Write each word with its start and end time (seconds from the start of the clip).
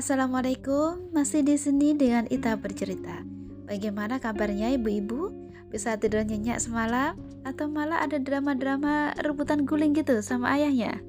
Assalamualaikum, 0.00 1.12
masih 1.12 1.44
di 1.44 1.60
sini 1.60 1.92
dengan 1.92 2.24
Ita 2.32 2.56
bercerita. 2.56 3.20
Bagaimana 3.68 4.16
kabarnya 4.16 4.72
ibu-ibu? 4.80 5.28
Bisa 5.68 6.00
tidur 6.00 6.24
nyenyak 6.24 6.56
semalam? 6.56 7.20
Atau 7.44 7.68
malah 7.68 8.00
ada 8.00 8.16
drama-drama 8.16 9.12
rebutan 9.20 9.68
guling 9.68 9.92
gitu 9.92 10.24
sama 10.24 10.56
ayahnya? 10.56 11.04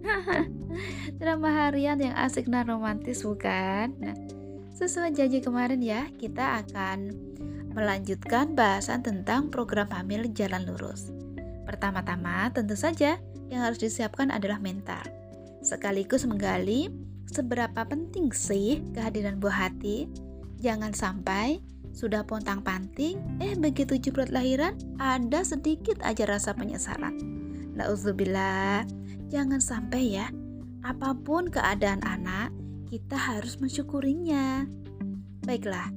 drama 1.24 1.56
harian 1.56 2.04
yang 2.04 2.12
asik 2.20 2.52
dan 2.52 2.68
romantis 2.68 3.24
bukan? 3.24 3.96
Nah, 3.96 4.16
sesuai 4.76 5.16
janji 5.16 5.40
kemarin 5.40 5.80
ya, 5.80 6.12
kita 6.20 6.60
akan 6.60 7.16
melanjutkan 7.72 8.60
bahasan 8.60 9.08
tentang 9.08 9.48
program 9.48 9.88
hamil 9.88 10.28
jalan 10.36 10.68
lurus. 10.68 11.16
Pertama-tama, 11.64 12.52
tentu 12.52 12.76
saja 12.76 13.24
yang 13.48 13.64
harus 13.64 13.80
disiapkan 13.80 14.36
adalah 14.36 14.60
mental. 14.60 15.08
Sekaligus 15.64 16.28
menggali 16.28 16.92
seberapa 17.32 17.88
penting 17.88 18.30
sih 18.36 18.84
kehadiran 18.92 19.40
buah 19.40 19.72
hati. 19.72 20.12
Jangan 20.62 20.94
sampai 20.94 21.64
sudah 21.92 22.24
pontang-panting, 22.24 23.20
eh 23.44 23.56
begitu 23.58 24.00
jebrot 24.00 24.32
lahiran, 24.32 24.78
ada 25.02 25.44
sedikit 25.44 26.00
aja 26.06 26.24
rasa 26.24 26.56
penyesalan. 26.56 27.18
Nauzubillah, 27.76 28.88
jangan 29.28 29.60
sampai 29.60 30.22
ya, 30.22 30.28
apa 30.88 31.18
pun 31.18 31.52
keadaan 31.52 32.00
anak, 32.08 32.54
kita 32.88 33.16
harus 33.16 33.60
mensyukurinya. 33.60 34.68
Baiklah, 35.44 35.92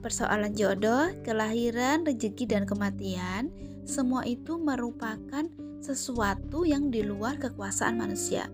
persoalan 0.00 0.54
jodoh, 0.56 1.12
kelahiran, 1.26 2.06
rezeki, 2.06 2.44
dan 2.48 2.64
kematian, 2.64 3.52
semua 3.84 4.24
itu 4.24 4.56
merupakan 4.56 5.44
sesuatu 5.84 6.64
yang 6.64 6.88
di 6.88 7.04
luar 7.04 7.36
kekuasaan 7.36 8.00
manusia. 8.00 8.48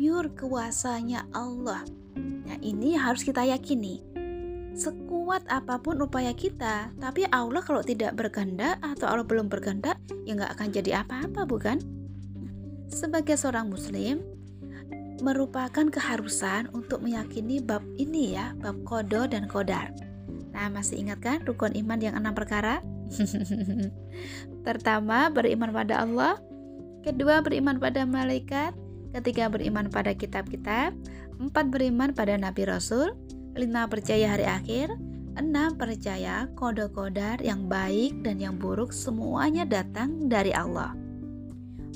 Pure 0.00 0.32
kuasanya 0.32 1.28
Allah. 1.36 1.84
Nah, 2.16 2.56
ini 2.64 2.96
harus 2.96 3.20
kita 3.20 3.44
yakini 3.44 4.00
sekuat 4.72 5.44
apa 5.52 5.76
pun 5.76 6.00
upaya 6.00 6.32
kita, 6.32 6.88
tapi 6.96 7.28
Allah 7.28 7.60
kalau 7.60 7.84
tidak 7.84 8.16
berkehendak 8.16 8.80
atau 8.80 9.12
Allah 9.12 9.28
belum 9.28 9.52
berkehendak, 9.52 10.00
ya 10.24 10.32
nggak 10.32 10.56
akan 10.56 10.68
jadi 10.72 10.90
apa-apa, 11.04 11.44
bukan? 11.44 11.84
Sebagai 12.88 13.36
seorang 13.36 13.68
Muslim, 13.68 14.24
merupakan 15.20 15.84
keharusan 15.92 16.72
untuk 16.72 17.04
meyakini 17.04 17.60
bab 17.60 17.84
ini 18.00 18.40
ya, 18.40 18.56
bab 18.56 18.80
kodo 18.88 19.28
dan 19.28 19.44
kodar. 19.52 19.92
Nah, 20.56 20.72
masih 20.72 20.96
ingat 20.96 21.20
kan 21.20 21.44
rukun 21.44 21.76
iman 21.76 22.00
yang 22.00 22.16
enam 22.16 22.32
perkara? 22.32 22.80
Pertama, 24.66 25.28
beriman 25.28 25.76
pada 25.76 26.08
Allah. 26.08 26.40
Kedua, 27.04 27.44
beriman 27.44 27.76
pada 27.76 28.08
malaikat. 28.08 28.72
Ketiga, 29.10 29.50
beriman 29.50 29.90
pada 29.90 30.14
kitab-kitab. 30.14 30.94
Empat, 31.40 31.66
beriman 31.72 32.14
pada 32.14 32.38
nabi 32.38 32.68
rasul. 32.68 33.14
5. 33.58 33.90
Percaya 33.90 34.26
hari 34.38 34.46
akhir 34.46 34.94
6. 35.34 35.74
Percaya 35.74 36.46
kode 36.54 36.86
kodar 36.94 37.42
yang 37.42 37.66
baik 37.66 38.22
dan 38.22 38.38
yang 38.38 38.54
buruk 38.54 38.94
semuanya 38.94 39.66
datang 39.66 40.30
dari 40.30 40.54
Allah 40.54 40.94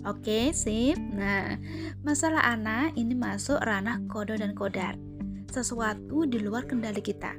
Oke, 0.05 0.53
sip. 0.53 1.01
Nah, 1.01 1.57
masalah 2.05 2.45
anak 2.45 2.93
ini 2.93 3.17
masuk 3.17 3.57
ranah 3.65 4.05
kode 4.05 4.37
dan 4.37 4.53
kodar. 4.53 5.01
Sesuatu 5.49 6.29
di 6.29 6.45
luar 6.45 6.69
kendali 6.69 7.01
kita. 7.01 7.33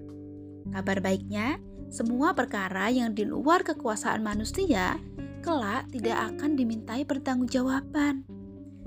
Kabar 0.73 0.97
baiknya, 0.97 1.61
semua 1.93 2.33
perkara 2.33 2.89
yang 2.89 3.13
di 3.13 3.21
luar 3.21 3.61
kekuasaan 3.61 4.25
manusia 4.25 4.97
kelak 5.45 5.85
tidak 5.93 6.17
akan 6.33 6.57
dimintai 6.57 7.05
pertanggungjawaban. 7.05 8.25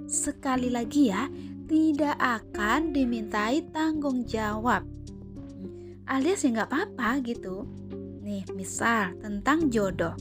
Sekali 0.09 0.73
lagi 0.73 1.13
ya, 1.13 1.29
tidak 1.69 2.17
akan 2.17 2.97
dimintai 2.97 3.69
tanggung 3.69 4.25
jawab 4.25 4.99
alias 6.09 6.41
ya 6.43 6.51
nggak 6.57 6.69
apa-apa 6.73 7.21
gitu. 7.23 7.69
Nih, 8.25 8.43
misal 8.57 9.15
tentang 9.21 9.69
jodoh. 9.69 10.17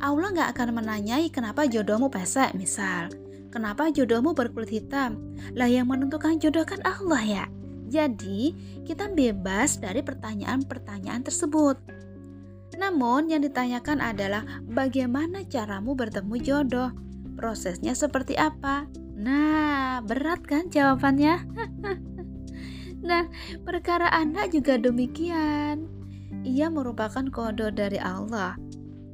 Allah 0.00 0.28
nggak 0.32 0.50
akan 0.56 0.68
menanyai 0.80 1.28
kenapa 1.28 1.68
jodohmu 1.68 2.08
pesek, 2.08 2.56
misal. 2.56 3.12
Kenapa 3.52 3.92
jodohmu 3.92 4.32
berkulit 4.32 4.72
hitam? 4.72 5.36
Lah 5.56 5.68
yang 5.68 5.88
menentukan 5.88 6.40
jodoh 6.40 6.64
kan 6.64 6.80
Allah 6.84 7.22
ya. 7.24 7.44
Jadi, 7.88 8.52
kita 8.84 9.08
bebas 9.12 9.80
dari 9.80 10.04
pertanyaan-pertanyaan 10.04 11.24
tersebut. 11.24 11.76
Namun, 12.76 13.32
yang 13.32 13.40
ditanyakan 13.40 14.04
adalah 14.04 14.44
bagaimana 14.68 15.42
caramu 15.48 15.96
bertemu 15.96 16.34
jodoh? 16.44 16.90
Prosesnya 17.38 17.94
seperti 17.94 18.34
apa? 18.34 18.90
Nah, 19.14 20.02
berat 20.02 20.42
kan 20.42 20.66
jawabannya? 20.66 21.34
Nah, 22.98 23.30
perkara 23.62 24.10
anak 24.10 24.50
juga 24.50 24.74
demikian. 24.74 25.86
Ia 26.42 26.66
merupakan 26.66 27.22
kode 27.30 27.70
dari 27.78 27.94
Allah. 27.94 28.58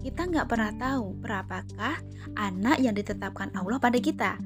Kita 0.01 0.25
nggak 0.25 0.49
pernah 0.49 0.73
tahu 0.77 1.21
berapakah 1.21 2.01
anak 2.37 2.81
yang 2.81 2.97
ditetapkan 2.97 3.53
Allah 3.53 3.77
pada 3.77 4.01
kita. 4.01 4.41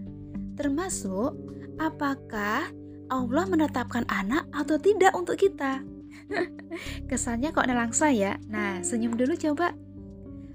Termasuk 0.59 1.39
apakah 1.79 2.67
Allah 3.09 3.45
menetapkan 3.47 4.05
anak 4.11 4.47
atau 4.51 4.77
tidak 4.77 5.15
untuk 5.15 5.39
kita. 5.39 5.87
Kesannya 7.11 7.55
kok 7.55 7.67
nelangsa 7.67 8.11
ya. 8.11 8.37
Nah, 8.51 8.83
senyum 8.83 9.15
dulu 9.15 9.39
coba. 9.39 9.73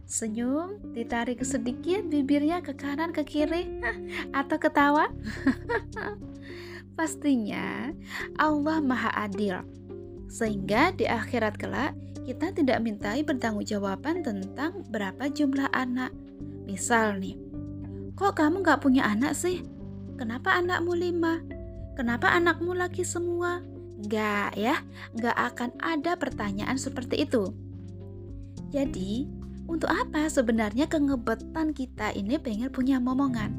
Senyum, 0.04 0.80
ditarik 0.92 1.40
sedikit 1.48 2.04
bibirnya 2.06 2.60
ke 2.60 2.76
kanan 2.76 3.16
ke 3.16 3.24
kiri 3.24 3.80
atau 4.40 4.58
ketawa. 4.60 5.08
Pastinya 6.98 7.90
Allah 8.38 8.78
Maha 8.84 9.10
Adil. 9.26 9.64
Sehingga 10.30 10.94
di 10.94 11.08
akhirat 11.08 11.58
kelak 11.58 11.98
kita 12.24 12.56
tidak 12.56 12.80
mintai 12.80 13.24
pertanggungjawaban 13.24 14.24
tentang 14.24 14.84
berapa 14.92 15.28
jumlah 15.28 15.68
anak. 15.76 16.12
Misal 16.64 17.20
nih, 17.20 17.36
kok 18.16 18.40
kamu 18.40 18.64
gak 18.64 18.84
punya 18.84 19.04
anak 19.04 19.36
sih? 19.36 19.64
Kenapa 20.16 20.56
anakmu 20.56 20.96
lima? 20.96 21.44
Kenapa 22.00 22.32
anakmu 22.32 22.72
laki 22.74 23.04
semua? 23.04 23.60
Gak 24.08 24.56
ya, 24.56 24.80
gak 25.20 25.36
akan 25.36 25.76
ada 25.84 26.16
pertanyaan 26.16 26.80
seperti 26.80 27.28
itu. 27.28 27.52
Jadi, 28.72 29.43
untuk 29.66 29.90
apa 29.90 30.28
sebenarnya 30.28 30.86
kengebetan 30.92 31.72
kita 31.72 32.12
ini 32.14 32.36
pengen 32.40 32.70
punya 32.70 33.00
momongan? 33.00 33.52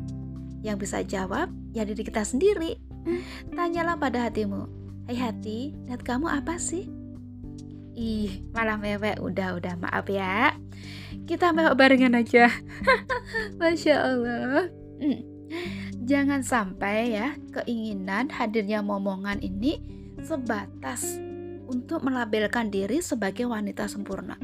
Yang 0.65 0.77
bisa 0.89 0.99
jawab 1.05 1.53
ya 1.73 1.85
diri 1.85 2.05
kita 2.05 2.25
sendiri. 2.25 2.81
Tanyalah 3.53 4.01
pada 4.01 4.29
hatimu, 4.29 4.65
Hai 5.05 5.21
hati, 5.21 5.77
niat 5.85 6.01
kamu 6.01 6.33
apa 6.33 6.57
sih? 6.57 6.89
Ih, 7.93 8.41
malah 8.57 8.81
mewek. 8.81 9.21
Udah, 9.21 9.55
udah, 9.61 9.77
maaf 9.77 10.09
ya. 10.09 10.57
Kita 11.29 11.53
mewek 11.53 11.77
barengan 11.77 12.17
aja. 12.17 12.49
Masya 13.61 13.95
Allah. 14.01 14.73
Hmm. 14.99 15.21
Jangan 16.05 16.41
sampai 16.41 17.17
ya 17.17 17.37
keinginan 17.53 18.29
hadirnya 18.29 18.81
momongan 18.81 19.41
ini 19.41 19.81
sebatas 20.21 21.21
untuk 21.69 22.05
melabelkan 22.05 22.73
diri 22.73 23.05
sebagai 23.05 23.45
wanita 23.45 23.89
sempurna. 23.89 24.37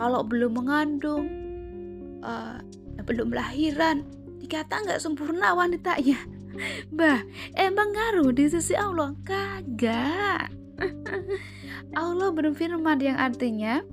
Kalau 0.00 0.24
belum 0.24 0.56
mengandung, 0.56 1.28
uh, 2.24 2.56
belum 3.04 3.36
lahiran, 3.36 4.00
dikata 4.40 4.80
nggak 4.80 5.02
sempurna 5.04 5.52
wanitanya 5.52 6.16
Bah, 6.96 7.20
emang 7.52 7.92
ngaruh 7.92 8.32
di 8.32 8.48
sisi 8.48 8.72
Allah? 8.72 9.12
Kagak. 9.28 10.48
Allah 12.00 12.28
berfirman 12.32 12.96
yang 12.96 13.20
artinya, 13.20 13.84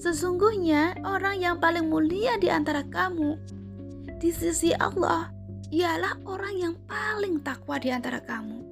Sesungguhnya 0.00 0.96
orang 1.04 1.44
yang 1.44 1.60
paling 1.60 1.92
mulia 1.92 2.40
di 2.40 2.48
antara 2.48 2.80
kamu 2.88 3.36
di 4.16 4.32
sisi 4.32 4.72
Allah 4.72 5.28
ialah 5.68 6.16
orang 6.24 6.56
yang 6.56 6.74
paling 6.88 7.44
takwa 7.44 7.76
di 7.76 7.92
antara 7.92 8.16
kamu. 8.24 8.64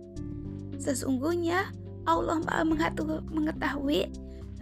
Sesungguhnya 0.81 1.69
Allah 2.09 2.41
Maha 2.41 2.65
mengetahui 3.29 4.09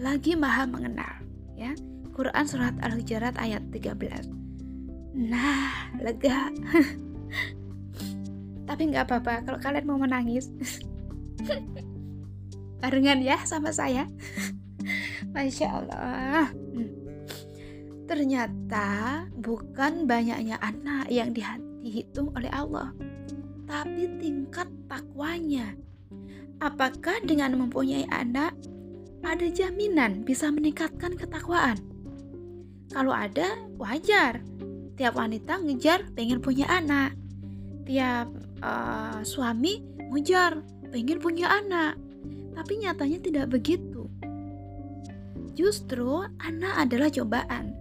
lagi 0.03 0.35
Maha 0.35 0.67
mengenal. 0.67 1.26
Ya, 1.57 1.73
Quran 2.13 2.45
surat 2.45 2.77
Al-Hujurat 2.85 3.33
ayat 3.41 3.65
13. 3.73 4.29
Nah, 5.17 5.97
lega. 5.97 6.53
Tapi 8.69 8.83
nggak 8.93 9.09
apa-apa 9.09 9.49
kalau 9.49 9.59
kalian 9.61 9.89
mau 9.89 9.97
menangis. 9.97 10.53
Barengan 12.85 13.25
ya 13.25 13.41
sama 13.49 13.73
saya. 13.73 14.05
Masya 15.35 15.69
Allah. 15.73 16.53
Hmm. 16.53 16.93
Ternyata 18.07 19.25
bukan 19.35 20.05
banyaknya 20.05 20.61
anak 20.63 21.11
yang 21.11 21.35
dihitung 21.35 22.31
oleh 22.37 22.53
Allah, 22.53 22.95
tapi 23.67 24.07
tingkat 24.23 24.71
takwanya. 24.87 25.75
Apakah 26.63 27.19
dengan 27.27 27.59
mempunyai 27.59 28.07
anak 28.09 28.55
ada 29.27 29.51
jaminan 29.51 30.23
bisa 30.23 30.49
meningkatkan 30.55 31.19
ketakwaan? 31.19 31.77
Kalau 32.95 33.11
ada, 33.11 33.59
wajar. 33.77 34.41
Tiap 34.97 35.19
wanita 35.19 35.61
ngejar 35.61 36.09
pengen 36.15 36.41
punya 36.41 36.65
anak. 36.71 37.13
Tiap 37.85 38.31
uh, 38.63 39.21
suami 39.27 39.83
ngejar 40.15 40.63
pengen 40.95 41.19
punya 41.19 41.51
anak. 41.51 41.99
Tapi 42.57 42.73
nyatanya 42.81 43.19
tidak 43.21 43.47
begitu. 43.53 44.09
Justru 45.53 46.25
anak 46.41 46.89
adalah 46.89 47.13
cobaan. 47.13 47.77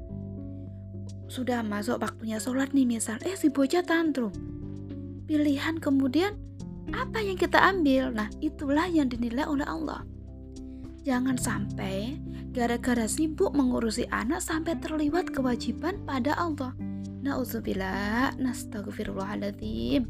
Sudah 1.32 1.64
masuk 1.64 2.00
waktunya 2.00 2.40
sholat 2.40 2.72
nih 2.76 2.88
misal, 2.88 3.20
eh 3.24 3.36
si 3.36 3.48
bocah 3.48 3.84
tantrum. 3.84 4.32
Pilihan 5.26 5.80
kemudian 5.80 6.36
apa 6.94 7.24
yang 7.24 7.40
kita 7.40 7.58
ambil? 7.60 8.14
Nah 8.14 8.30
itulah 8.44 8.86
yang 8.88 9.10
dinilai 9.10 9.48
oleh 9.48 9.66
Allah. 9.66 10.06
Jangan 11.06 11.38
sampai 11.38 12.18
gara-gara 12.50 13.06
sibuk 13.06 13.54
mengurusi 13.54 14.10
anak 14.10 14.42
sampai 14.42 14.74
terliwat 14.82 15.30
kewajiban 15.30 16.02
pada 16.02 16.34
Allah. 16.34 16.74
Nauzubillah, 17.22 18.34
nastagfirullahaladzim. 18.42 20.10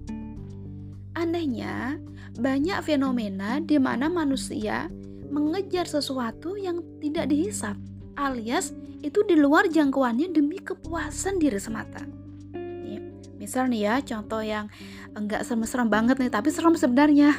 Anehnya, 1.20 2.00
banyak 2.40 2.80
fenomena 2.80 3.60
di 3.60 3.76
mana 3.76 4.08
manusia 4.08 4.88
mengejar 5.28 5.84
sesuatu 5.84 6.56
yang 6.56 6.80
tidak 7.04 7.28
dihisap, 7.28 7.76
alias 8.16 8.72
itu 9.04 9.20
di 9.28 9.36
luar 9.36 9.68
jangkauannya 9.68 10.32
demi 10.32 10.64
kepuasan 10.64 11.44
diri 11.44 11.60
semata. 11.60 12.08
Nih, 12.56 13.04
misal 13.36 13.68
nih 13.68 13.84
ya, 13.84 13.96
contoh 14.00 14.40
yang 14.40 14.72
enggak 15.12 15.44
serem-serem 15.44 15.92
banget 15.92 16.24
nih, 16.24 16.32
tapi 16.32 16.56
serem 16.56 16.80
sebenarnya. 16.80 17.36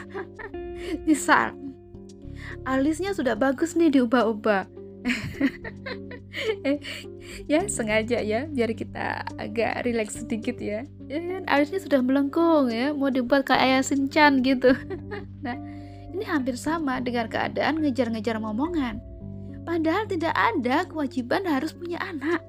misal, 1.09 1.57
alisnya 2.65 3.13
sudah 3.13 3.37
bagus 3.37 3.77
nih 3.77 3.93
diubah-ubah. 3.93 4.65
eh, 6.69 6.79
ya 7.47 7.65
sengaja 7.71 8.19
ya 8.23 8.51
biar 8.51 8.75
kita 8.75 9.27
agak 9.37 9.85
rileks 9.85 10.25
sedikit 10.25 10.57
ya. 10.63 10.89
Kan 11.11 11.45
alisnya 11.51 11.83
sudah 11.83 12.01
melengkung 12.01 12.73
ya 12.73 12.97
mau 12.97 13.13
dibuat 13.13 13.47
kayak 13.47 13.63
ayah 13.63 13.83
sinchan 13.85 14.41
gitu. 14.41 14.73
Nah 15.47 15.55
ini 16.11 16.25
hampir 16.27 16.59
sama 16.59 16.99
dengan 16.99 17.31
keadaan 17.31 17.79
ngejar-ngejar 17.85 18.41
momongan. 18.43 18.99
Padahal 19.63 20.11
tidak 20.11 20.35
ada 20.35 20.83
kewajiban 20.89 21.47
harus 21.47 21.71
punya 21.71 22.03
anak. 22.03 22.43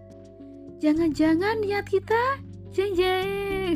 Jangan-jangan 0.82 1.62
niat 1.62 1.86
kita 1.90 2.42
jeng 2.70 2.94
jeng 2.94 3.74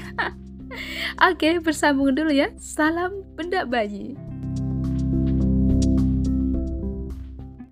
oke 1.28 1.50
bersambung 1.62 2.14
dulu 2.14 2.34
ya. 2.34 2.50
Salam 2.58 3.26
benda 3.38 3.66
bayi 3.66 4.31